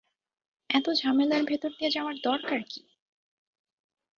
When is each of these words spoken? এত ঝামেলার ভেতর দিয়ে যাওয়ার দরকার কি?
এত 0.69 0.87
ঝামেলার 0.99 1.43
ভেতর 1.45 1.71
দিয়ে 1.77 1.91
যাওয়ার 1.91 2.15
দরকার 2.23 2.61
কি? 2.69 2.81